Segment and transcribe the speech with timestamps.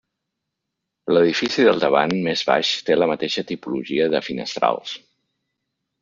[1.15, 4.95] L'edifici del davant, més baix, té la mateixa tipologia de finestrals.